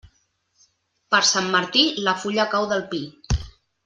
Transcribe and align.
Per 1.15 1.19
Sant 1.31 1.51
Martí, 1.57 1.83
la 2.07 2.15
fulla 2.25 2.47
cau 2.55 2.65
del 2.73 2.83
pi. 2.95 3.03